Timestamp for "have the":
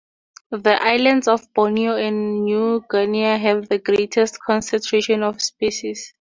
3.37-3.77